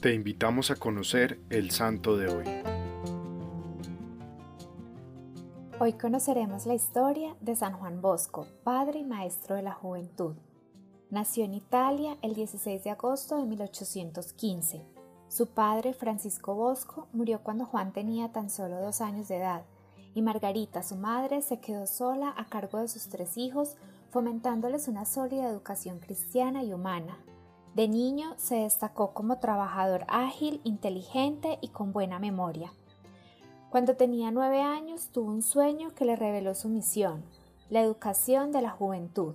Te 0.00 0.14
invitamos 0.14 0.70
a 0.70 0.76
conocer 0.76 1.38
el 1.50 1.72
santo 1.72 2.16
de 2.16 2.28
hoy. 2.28 2.46
Hoy 5.78 5.92
conoceremos 5.92 6.64
la 6.64 6.72
historia 6.72 7.36
de 7.42 7.54
San 7.54 7.74
Juan 7.74 8.00
Bosco, 8.00 8.46
padre 8.64 9.00
y 9.00 9.04
maestro 9.04 9.56
de 9.56 9.62
la 9.62 9.74
juventud. 9.74 10.36
Nació 11.10 11.44
en 11.44 11.52
Italia 11.52 12.16
el 12.22 12.34
16 12.34 12.82
de 12.82 12.88
agosto 12.88 13.36
de 13.36 13.44
1815. 13.44 14.86
Su 15.28 15.48
padre, 15.48 15.92
Francisco 15.92 16.54
Bosco, 16.54 17.08
murió 17.12 17.42
cuando 17.42 17.66
Juan 17.66 17.92
tenía 17.92 18.32
tan 18.32 18.48
solo 18.48 18.80
dos 18.80 19.02
años 19.02 19.28
de 19.28 19.36
edad, 19.36 19.66
y 20.14 20.22
Margarita, 20.22 20.82
su 20.82 20.96
madre, 20.96 21.42
se 21.42 21.60
quedó 21.60 21.86
sola 21.86 22.32
a 22.38 22.46
cargo 22.46 22.78
de 22.78 22.88
sus 22.88 23.10
tres 23.10 23.36
hijos, 23.36 23.76
fomentándoles 24.08 24.88
una 24.88 25.04
sólida 25.04 25.50
educación 25.50 25.98
cristiana 25.98 26.64
y 26.64 26.72
humana. 26.72 27.18
De 27.74 27.86
niño 27.86 28.34
se 28.36 28.56
destacó 28.56 29.12
como 29.12 29.38
trabajador 29.38 30.04
ágil, 30.08 30.60
inteligente 30.64 31.58
y 31.60 31.68
con 31.68 31.92
buena 31.92 32.18
memoria. 32.18 32.72
Cuando 33.70 33.94
tenía 33.94 34.32
nueve 34.32 34.60
años 34.60 35.10
tuvo 35.12 35.30
un 35.30 35.42
sueño 35.42 35.94
que 35.94 36.04
le 36.04 36.16
reveló 36.16 36.56
su 36.56 36.68
misión, 36.68 37.22
la 37.68 37.80
educación 37.80 38.50
de 38.50 38.62
la 38.62 38.70
juventud. 38.70 39.34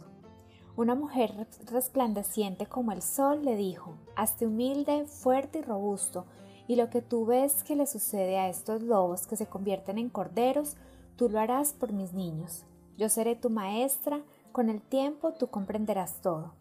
Una 0.76 0.94
mujer 0.96 1.48
resplandeciente 1.72 2.66
como 2.66 2.92
el 2.92 3.02
sol 3.02 3.46
le 3.46 3.56
dijo, 3.56 3.94
hazte 4.18 4.46
humilde, 4.46 5.06
fuerte 5.06 5.60
y 5.60 5.62
robusto, 5.62 6.26
y 6.68 6.76
lo 6.76 6.90
que 6.90 7.02
tú 7.02 7.26
ves 7.26 7.64
que 7.64 7.78
le 7.78 7.88
sucede 7.88 8.38
a 8.38 8.50
estos 8.50 8.82
lobos 8.82 9.26
que 9.26 9.38
se 9.38 9.48
convierten 9.48 9.98
en 9.98 10.10
corderos, 10.10 10.76
tú 11.16 11.30
lo 11.30 11.40
harás 11.40 11.72
por 11.72 11.94
mis 11.94 12.12
niños. 12.12 12.66
Yo 12.98 13.08
seré 13.08 13.38
tu 13.38 13.50
maestra, 13.50 14.22
con 14.52 14.70
el 14.70 14.82
tiempo 14.82 15.32
tú 15.32 15.48
comprenderás 15.48 16.22
todo. 16.22 16.52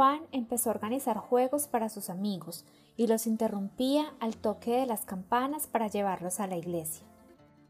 Juan 0.00 0.22
empezó 0.32 0.70
a 0.70 0.72
organizar 0.72 1.18
juegos 1.18 1.66
para 1.66 1.90
sus 1.90 2.08
amigos 2.08 2.64
y 2.96 3.06
los 3.06 3.26
interrumpía 3.26 4.14
al 4.18 4.34
toque 4.34 4.70
de 4.70 4.86
las 4.86 5.04
campanas 5.04 5.66
para 5.66 5.88
llevarlos 5.88 6.40
a 6.40 6.46
la 6.46 6.56
iglesia. 6.56 7.04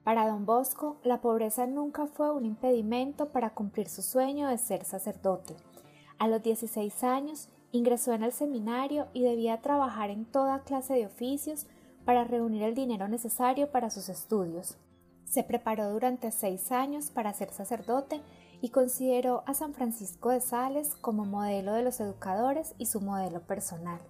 Para 0.04 0.28
don 0.28 0.46
Bosco, 0.46 0.98
la 1.02 1.20
pobreza 1.20 1.66
nunca 1.66 2.06
fue 2.06 2.30
un 2.30 2.44
impedimento 2.44 3.30
para 3.30 3.50
cumplir 3.50 3.88
su 3.88 4.02
sueño 4.02 4.46
de 4.46 4.58
ser 4.58 4.84
sacerdote. 4.84 5.56
A 6.18 6.28
los 6.28 6.40
16 6.40 7.02
años 7.02 7.48
ingresó 7.72 8.12
en 8.12 8.22
el 8.22 8.30
seminario 8.30 9.08
y 9.12 9.24
debía 9.24 9.60
trabajar 9.60 10.10
en 10.10 10.24
toda 10.24 10.62
clase 10.62 10.94
de 10.94 11.06
oficios 11.06 11.66
para 12.04 12.22
reunir 12.22 12.62
el 12.62 12.76
dinero 12.76 13.08
necesario 13.08 13.72
para 13.72 13.90
sus 13.90 14.08
estudios. 14.08 14.76
Se 15.24 15.42
preparó 15.42 15.90
durante 15.90 16.30
seis 16.30 16.70
años 16.70 17.10
para 17.10 17.32
ser 17.32 17.50
sacerdote 17.50 18.20
y 18.62 18.70
consideró 18.70 19.42
a 19.46 19.54
San 19.54 19.74
Francisco 19.74 20.30
de 20.30 20.40
Sales 20.40 20.94
como 21.00 21.24
modelo 21.24 21.72
de 21.72 21.82
los 21.82 22.00
educadores 22.00 22.74
y 22.78 22.86
su 22.86 23.00
modelo 23.00 23.40
personal. 23.40 24.00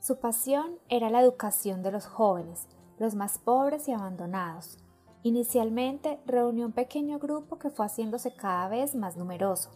Su 0.00 0.18
pasión 0.18 0.78
era 0.88 1.10
la 1.10 1.20
educación 1.20 1.82
de 1.82 1.92
los 1.92 2.06
jóvenes, 2.06 2.66
los 2.98 3.14
más 3.14 3.38
pobres 3.38 3.88
y 3.88 3.92
abandonados. 3.92 4.78
Inicialmente 5.22 6.18
reunió 6.26 6.66
un 6.66 6.72
pequeño 6.72 7.20
grupo 7.20 7.58
que 7.58 7.70
fue 7.70 7.86
haciéndose 7.86 8.34
cada 8.34 8.68
vez 8.68 8.96
más 8.96 9.16
numeroso. 9.16 9.70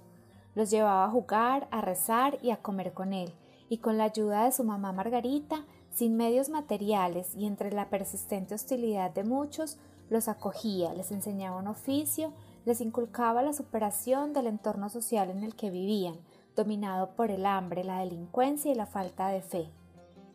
Los 0.56 0.70
llevaba 0.70 1.04
a 1.04 1.10
jugar, 1.10 1.68
a 1.70 1.80
rezar 1.80 2.38
y 2.42 2.50
a 2.50 2.56
comer 2.56 2.92
con 2.92 3.12
él, 3.12 3.32
y 3.68 3.78
con 3.78 3.98
la 3.98 4.04
ayuda 4.04 4.44
de 4.44 4.52
su 4.52 4.64
mamá 4.64 4.92
Margarita, 4.92 5.64
sin 5.92 6.16
medios 6.16 6.48
materiales 6.48 7.34
y 7.36 7.46
entre 7.46 7.70
la 7.70 7.88
persistente 7.88 8.54
hostilidad 8.54 9.12
de 9.12 9.22
muchos, 9.22 9.78
los 10.10 10.28
acogía, 10.28 10.92
les 10.94 11.10
enseñaba 11.10 11.58
un 11.58 11.68
oficio, 11.68 12.32
les 12.66 12.80
inculcaba 12.82 13.42
la 13.42 13.54
superación 13.54 14.34
del 14.34 14.48
entorno 14.48 14.90
social 14.90 15.30
en 15.30 15.44
el 15.44 15.54
que 15.54 15.70
vivían, 15.70 16.16
dominado 16.56 17.10
por 17.10 17.30
el 17.30 17.46
hambre, 17.46 17.84
la 17.84 18.00
delincuencia 18.00 18.72
y 18.72 18.74
la 18.74 18.86
falta 18.86 19.28
de 19.28 19.40
fe. 19.40 19.70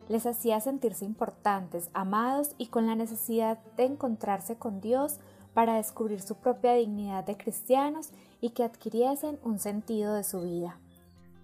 Les 0.08 0.24
hacía 0.26 0.58
sentirse 0.60 1.04
importantes, 1.04 1.90
amados 1.92 2.54
y 2.58 2.66
con 2.66 2.86
la 2.86 2.96
necesidad 2.96 3.58
de 3.76 3.84
encontrarse 3.84 4.56
con 4.56 4.80
Dios 4.80 5.18
para 5.52 5.76
descubrir 5.76 6.22
su 6.22 6.34
propia 6.36 6.72
dignidad 6.72 7.24
de 7.24 7.36
cristianos 7.36 8.10
y 8.40 8.50
que 8.50 8.64
adquiriesen 8.64 9.38
un 9.44 9.58
sentido 9.58 10.14
de 10.14 10.24
su 10.24 10.40
vida. 10.40 10.78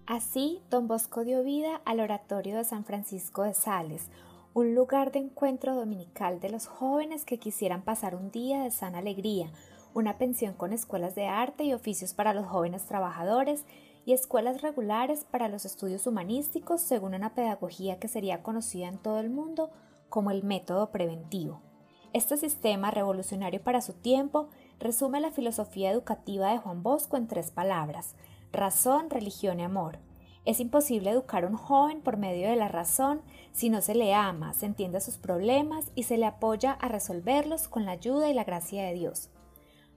Así, 0.07 0.59
don 0.71 0.87
Bosco 0.87 1.23
dio 1.23 1.43
vida 1.43 1.81
al 1.85 1.99
oratorio 1.99 2.57
de 2.57 2.63
San 2.63 2.83
Francisco 2.83 3.43
de 3.43 3.53
Sales, 3.53 4.07
un 4.55 4.73
lugar 4.73 5.11
de 5.11 5.19
encuentro 5.19 5.75
dominical 5.75 6.39
de 6.39 6.49
los 6.49 6.65
jóvenes 6.65 7.25
que 7.25 7.37
quisieran 7.37 7.83
pasar 7.83 8.15
un 8.15 8.31
día 8.31 8.63
de 8.63 8.71
sana 8.71 8.97
alegría, 8.97 9.51
una 9.93 10.17
pensión 10.17 10.53
con 10.53 10.73
escuelas 10.73 11.15
de 11.15 11.27
arte 11.27 11.63
y 11.63 11.73
oficios 11.73 12.13
para 12.13 12.33
los 12.33 12.45
jóvenes 12.45 12.85
trabajadores 12.85 13.65
y 14.05 14.13
escuelas 14.13 14.61
regulares 14.61 15.23
para 15.23 15.49
los 15.49 15.65
estudios 15.65 16.07
humanísticos 16.07 16.81
según 16.81 17.13
una 17.13 17.33
pedagogía 17.33 17.99
que 17.99 18.07
sería 18.07 18.43
conocida 18.43 18.87
en 18.87 18.97
todo 18.97 19.19
el 19.19 19.29
mundo 19.29 19.71
como 20.09 20.31
el 20.31 20.43
método 20.43 20.91
preventivo. 20.91 21.61
Este 22.11 22.37
sistema 22.37 22.89
revolucionario 22.89 23.61
para 23.61 23.81
su 23.81 23.93
tiempo 23.93 24.49
resume 24.79 25.21
la 25.21 25.31
filosofía 25.31 25.91
educativa 25.91 26.51
de 26.51 26.57
Juan 26.57 26.81
Bosco 26.81 27.17
en 27.17 27.27
tres 27.27 27.51
palabras, 27.51 28.15
razón, 28.51 29.09
religión 29.11 29.59
y 29.59 29.63
amor. 29.63 29.99
Es 30.45 30.59
imposible 30.59 31.11
educar 31.11 31.43
a 31.43 31.47
un 31.47 31.57
joven 31.57 32.01
por 32.01 32.17
medio 32.17 32.49
de 32.49 32.55
la 32.55 32.67
razón 32.67 33.21
si 33.51 33.69
no 33.69 33.81
se 33.81 33.93
le 33.93 34.15
ama, 34.15 34.53
se 34.53 34.65
entiende 34.65 35.01
sus 35.01 35.17
problemas 35.17 35.91
y 35.93 36.03
se 36.03 36.17
le 36.17 36.25
apoya 36.25 36.71
a 36.71 36.87
resolverlos 36.87 37.67
con 37.67 37.85
la 37.85 37.91
ayuda 37.91 38.29
y 38.29 38.33
la 38.33 38.45
gracia 38.45 38.83
de 38.85 38.93
Dios. 38.93 39.29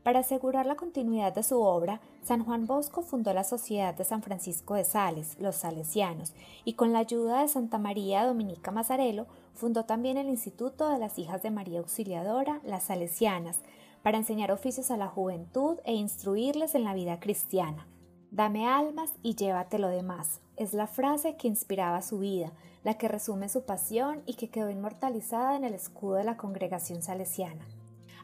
Para 0.03 0.21
asegurar 0.21 0.67
la 0.67 0.75
continuidad 0.75 1.33
de 1.33 1.45
su 1.45 1.61
obra, 1.61 2.01
San 2.25 2.45
Juan 2.45 2.67
Bosco 2.67 3.03
fundó 3.03 3.33
la 3.33 3.45
Sociedad 3.45 3.95
de 3.95 4.03
San 4.03 4.21
Francisco 4.21 4.75
de 4.75 4.83
Sales, 4.83 5.37
los 5.39 5.55
Salesianos, 5.55 6.33
y 6.65 6.73
con 6.73 6.93
la 6.93 6.99
ayuda 6.99 7.43
de 7.43 7.49
Santa 7.49 7.79
María 7.79 8.25
Dominica 8.25 8.73
Mazarelo, 8.73 9.27
fundó 9.55 9.85
también 9.85 10.17
el 10.17 10.29
Instituto 10.29 10.89
de 10.89 10.99
las 10.99 11.21
Hijas 11.21 11.43
de 11.43 11.53
María 11.53 11.79
Auxiliadora, 11.79 12.61
las 12.65 12.85
Salesianas, 12.85 13.61
para 14.03 14.19
enseñar 14.19 14.51
oficios 14.51 14.91
a 14.91 14.97
la 14.97 15.07
juventud 15.07 15.79
e 15.85 15.95
instruirles 15.95 16.75
en 16.75 16.83
la 16.83 16.95
vida 16.95 17.21
cristiana. 17.21 17.87
Dame 18.33 18.67
almas 18.67 19.13
y 19.23 19.37
llévate 19.37 19.79
lo 19.79 19.89
demás. 19.89 20.41
Es 20.57 20.75
la 20.75 20.89
frase 20.89 21.37
que 21.37 21.47
inspiraba 21.47 22.03
su 22.03 22.19
vida, 22.19 22.51
la 22.83 22.95
que 22.95 23.07
resume 23.07 23.49
su 23.49 23.63
pasión 23.63 24.23
y 24.27 24.35
que 24.35 24.51
quedó 24.51 24.69
inmortalizada 24.69 25.55
en 25.55 25.63
el 25.63 25.75
escudo 25.75 26.15
de 26.15 26.25
la 26.25 26.37
congregación 26.37 27.03
salesiana. 27.03 27.65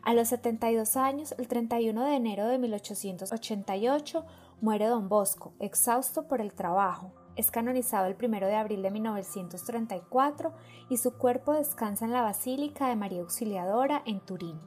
A 0.03 0.15
los 0.15 0.29
72 0.29 0.97
años, 0.97 1.35
el 1.39 1.49
31 1.49 2.05
de 2.05 2.15
enero 2.15 2.47
de 2.47 2.59
1888, 2.59 4.25
muere 4.61 4.87
don 4.87 5.09
Bosco, 5.09 5.53
exhausto 5.59 6.27
por 6.29 6.41
el 6.41 6.53
trabajo. 6.53 7.13
Es 7.37 7.51
canonizado 7.51 8.07
el 8.07 8.17
1 8.21 8.47
de 8.47 8.57
abril 8.57 8.83
de 8.83 8.91
1934 8.91 10.53
y 10.89 10.97
su 10.97 11.13
cuerpo 11.15 11.53
descansa 11.53 12.05
en 12.05 12.13
la 12.13 12.23
Basílica 12.23 12.89
de 12.89 12.97
María 12.97 13.21
Auxiliadora 13.21 14.03
en 14.07 14.21
Turín. 14.21 14.59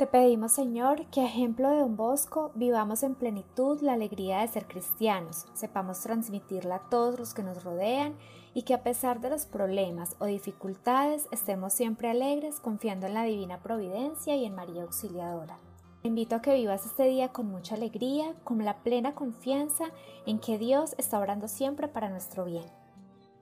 Te 0.00 0.06
pedimos, 0.06 0.52
Señor, 0.52 1.04
que 1.10 1.20
a 1.20 1.26
ejemplo 1.26 1.68
de 1.68 1.80
don 1.80 1.94
Bosco 1.94 2.52
vivamos 2.54 3.02
en 3.02 3.14
plenitud 3.14 3.82
la 3.82 3.92
alegría 3.92 4.38
de 4.38 4.48
ser 4.48 4.66
cristianos, 4.66 5.44
sepamos 5.52 6.00
transmitirla 6.00 6.76
a 6.76 6.88
todos 6.88 7.18
los 7.18 7.34
que 7.34 7.42
nos 7.42 7.62
rodean 7.64 8.14
y 8.54 8.62
que 8.62 8.72
a 8.72 8.82
pesar 8.82 9.20
de 9.20 9.28
los 9.28 9.44
problemas 9.44 10.16
o 10.18 10.24
dificultades 10.24 11.28
estemos 11.32 11.74
siempre 11.74 12.08
alegres 12.08 12.60
confiando 12.60 13.08
en 13.08 13.12
la 13.12 13.24
divina 13.24 13.58
providencia 13.58 14.34
y 14.36 14.46
en 14.46 14.54
María 14.54 14.84
Auxiliadora. 14.84 15.58
Te 16.00 16.08
invito 16.08 16.36
a 16.36 16.40
que 16.40 16.54
vivas 16.54 16.86
este 16.86 17.04
día 17.04 17.28
con 17.28 17.50
mucha 17.50 17.74
alegría, 17.74 18.32
con 18.42 18.64
la 18.64 18.78
plena 18.78 19.14
confianza 19.14 19.84
en 20.24 20.38
que 20.38 20.56
Dios 20.56 20.94
está 20.96 21.18
orando 21.18 21.46
siempre 21.46 21.88
para 21.88 22.08
nuestro 22.08 22.46
bien. 22.46 22.64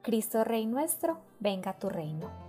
Cristo 0.03 0.43
Rey 0.43 0.67
nuestro, 0.67 1.19
venga 1.39 1.71
a 1.71 1.79
tu 1.79 1.89
reino. 1.89 2.47